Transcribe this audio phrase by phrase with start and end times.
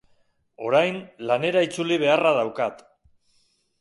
[0.69, 0.97] Orain,
[1.31, 2.83] lanera itzuli beharra daukat.